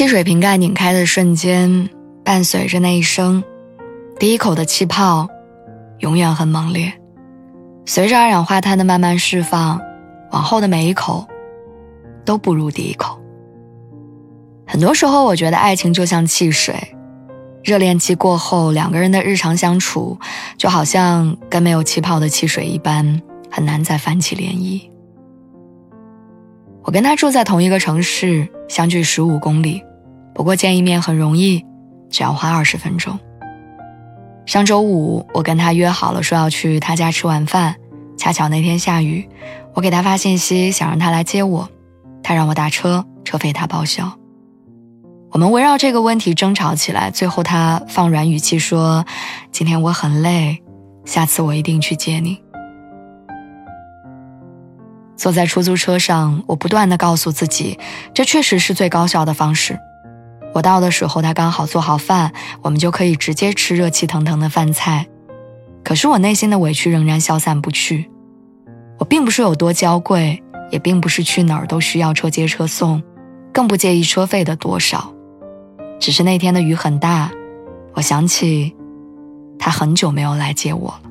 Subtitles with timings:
[0.00, 1.90] 汽水瓶盖拧开的瞬间，
[2.24, 3.44] 伴随着那一声，
[4.18, 5.28] 第一口的气泡，
[5.98, 6.90] 永远很猛烈。
[7.84, 9.78] 随着二氧化碳的慢慢释放，
[10.32, 11.26] 往后的每一口，
[12.24, 13.20] 都不如第一口。
[14.66, 16.74] 很多时候，我觉得爱情就像汽水，
[17.62, 20.18] 热恋期过后，两个人的日常相处，
[20.56, 23.20] 就好像跟没有气泡的汽水一般，
[23.50, 24.80] 很难再泛起涟漪。
[26.84, 29.82] 我跟他住在同一个城市，相距十五公里。
[30.34, 31.64] 不过见一面很容易，
[32.10, 33.18] 只要花二十分钟。
[34.46, 37.76] 上周五我跟他约好了，说要去他家吃晚饭，
[38.16, 39.28] 恰巧那天下雨，
[39.74, 41.68] 我给他发信息想让他来接我，
[42.22, 44.10] 他让我打车，车费他报销。
[45.30, 49.04] 我们围绕这个问题争吵起来，最后他放软语气说
[49.52, 50.60] ：“今天我很累，
[51.04, 52.42] 下次我一定去接你。”
[55.16, 57.78] 坐在出租车上，我不断的告诉自己，
[58.12, 59.78] 这确实是最高效的方式。
[60.52, 65.06] 我到的时候，他刚好做好饭，我们就可以直接吃热气腾腾的饭菜。
[65.84, 68.10] 可是我内心的委屈仍然消散不去。
[68.98, 73.02] 我并不是有多娇贵，也并不是去哪儿都需要车接车送，
[73.52, 75.12] 更不介意车费的多少。
[75.98, 77.30] 只是那天的雨很大，
[77.94, 78.74] 我想起
[79.58, 81.10] 他很久没有来接我了。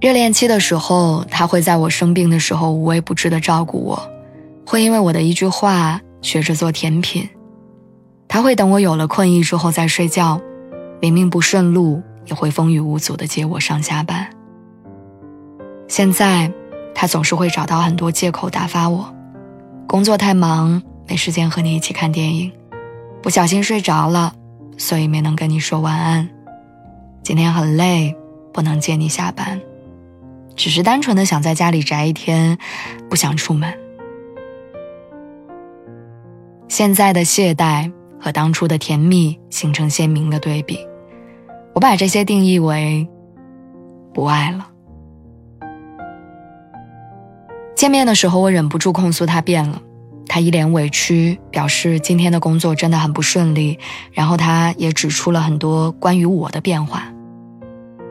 [0.00, 4.10] 热恋期的时候，他会在我生病的时候无微不至的照顾我，
[4.66, 6.00] 会因为我的一句话。
[6.20, 7.28] 学着做甜品，
[8.26, 10.40] 他会等我有了困意之后再睡觉，
[11.00, 14.28] 明明不顺路也会风雨无阻的接我上下班。
[15.86, 16.52] 现在，
[16.94, 19.14] 他总是会找到很多借口打发我，
[19.86, 22.52] 工作太忙没时间和你一起看电影，
[23.22, 24.34] 不小心睡着了，
[24.76, 26.28] 所以没能跟你说晚安。
[27.22, 28.14] 今天很累，
[28.52, 29.60] 不能接你下班，
[30.56, 32.58] 只是单纯的想在家里宅一天，
[33.08, 33.72] 不想出门。
[36.78, 37.90] 现在的懈怠
[38.20, 40.78] 和当初的甜蜜形成鲜明的对比，
[41.74, 43.08] 我把这些定义为
[44.14, 44.68] 不爱了。
[47.74, 49.82] 见面的时候，我忍不住控诉他变了，
[50.28, 53.76] 他一脸委屈，表示今天的工作真的很不顺利。
[54.12, 57.12] 然后他也指出了很多关于我的变化，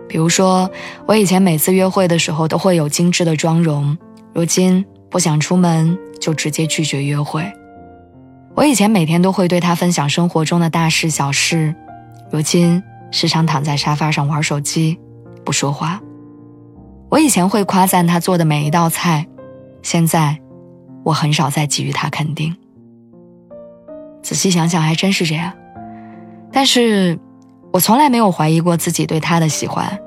[0.09, 0.69] 比如说
[1.05, 3.97] 我以前每次约会的时候都会有精致的妆容，
[4.33, 7.49] 如今不想出门就直接拒绝约会。
[8.57, 11.75] 我以前每天都会对他分享生活中的大事小事，
[12.31, 12.81] 如今
[13.11, 14.99] 时常躺在沙发上玩手机，
[15.45, 16.01] 不说话。
[17.07, 19.27] 我以前会夸赞他做的每一道菜，
[19.83, 20.39] 现在
[21.03, 22.57] 我很少再给予他肯定。
[24.23, 25.53] 仔细想想，还真是这样。
[26.51, 27.19] 但是，
[27.71, 29.99] 我从来没有怀疑过自己对他的喜欢。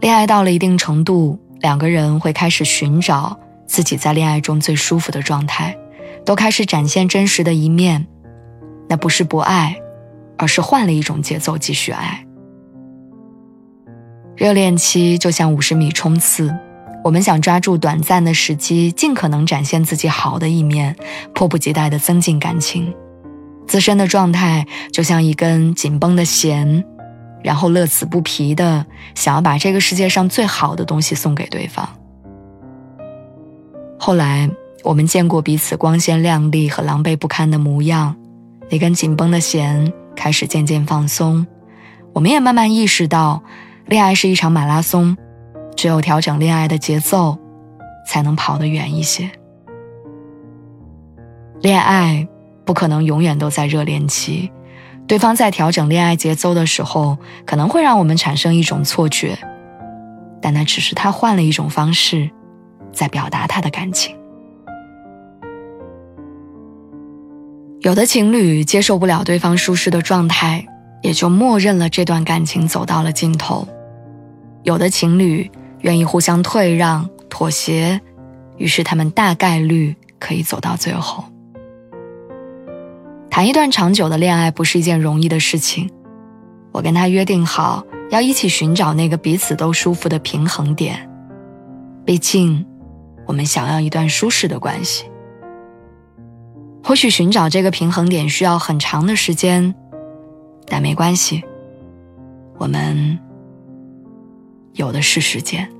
[0.00, 3.38] 恋爱到了一定程度，两个人会开始寻找。
[3.68, 5.76] 自己在恋爱中最舒服的状态，
[6.24, 8.08] 都开始展现真实的一面，
[8.88, 9.76] 那不是不爱，
[10.36, 12.24] 而是换了一种节奏继续爱。
[14.34, 16.52] 热恋期就像五十米冲刺，
[17.04, 20.96] 我们想抓住短暂的时机，尽可能展现自己好的一面，
[21.34, 22.94] 迫不及待地增进感情。
[23.66, 26.82] 自身的状态就像一根紧绷的弦，
[27.44, 31.86] 然后乐此不疲地想要把这个世界上最好的东西送给对方。
[34.08, 34.48] 后来，
[34.84, 38.16] 我们见过彼此光鲜亮丽和狼狈不堪的模样，
[38.70, 41.46] 那根紧绷的弦开始渐渐放松。
[42.14, 43.42] 我们也慢慢意识到，
[43.84, 45.14] 恋爱是一场马拉松，
[45.76, 47.36] 只有调整恋爱的节奏，
[48.06, 49.30] 才能跑得远一些。
[51.60, 52.26] 恋爱
[52.64, 54.50] 不可能永远都在热恋期，
[55.06, 59.38] 对方在调整恋爱节奏的时候，可能会让我们产生一种错觉，
[60.40, 62.30] 但那只是他换了一种方式。
[62.98, 64.16] 在表达他的感情。
[67.78, 70.66] 有的情侣接受不了对方舒适的状态，
[71.00, 73.64] 也就默认了这段感情走到了尽头；
[74.64, 75.48] 有的情侣
[75.82, 78.00] 愿意互相退让、妥协，
[78.56, 81.22] 于是他们大概率可以走到最后。
[83.30, 85.88] 谈一段长久的恋爱不是一件容易的事情。
[86.72, 91.08] 我跟他约定好要一起寻找那个彼此都舒服的平衡点。
[92.04, 92.66] 毕竟，
[93.28, 95.04] 我们想要一段舒适的关系。
[96.82, 99.74] 或许寻找这个平衡点需要很长的时间，
[100.66, 101.44] 但没关系，
[102.56, 103.18] 我们
[104.72, 105.70] 有的是时间。